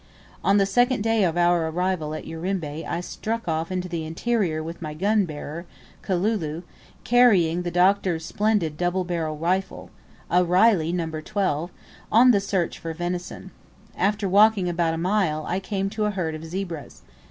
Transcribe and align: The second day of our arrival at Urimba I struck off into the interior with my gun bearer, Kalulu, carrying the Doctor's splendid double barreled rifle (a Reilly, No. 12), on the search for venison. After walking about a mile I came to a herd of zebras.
The 0.43 0.65
second 0.65 1.03
day 1.03 1.23
of 1.23 1.37
our 1.37 1.67
arrival 1.67 2.15
at 2.15 2.25
Urimba 2.25 2.83
I 2.91 3.01
struck 3.01 3.47
off 3.47 3.71
into 3.71 3.87
the 3.87 4.03
interior 4.03 4.63
with 4.63 4.81
my 4.81 4.95
gun 4.95 5.25
bearer, 5.25 5.67
Kalulu, 6.01 6.63
carrying 7.03 7.61
the 7.61 7.69
Doctor's 7.69 8.25
splendid 8.25 8.77
double 8.77 9.03
barreled 9.03 9.39
rifle 9.41 9.91
(a 10.31 10.43
Reilly, 10.43 10.91
No. 10.91 11.07
12), 11.07 11.69
on 12.11 12.31
the 12.31 12.39
search 12.41 12.79
for 12.79 12.95
venison. 12.95 13.51
After 13.95 14.27
walking 14.27 14.67
about 14.67 14.95
a 14.95 14.97
mile 14.97 15.45
I 15.47 15.59
came 15.59 15.87
to 15.91 16.05
a 16.05 16.09
herd 16.09 16.33
of 16.33 16.43
zebras. 16.45 17.03